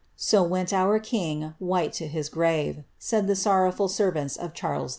^ 0.01 0.03
So 0.15 0.41
went 0.41 0.73
our 0.73 0.97
king 0.97 1.53
white 1.59 1.93
to 1.93 2.07
his 2.07 2.27
grave? 2.27 2.81
said 2.97 3.27
the 3.27 3.35
sorrow 3.35 3.71
ing 3.71 3.87
servants 3.87 4.35
of 4.35 4.55
Charles 4.55 4.89
I." 4.89 4.89